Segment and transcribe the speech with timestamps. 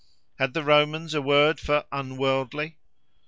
[0.39, 2.79] Had the Romans a word for unworldly?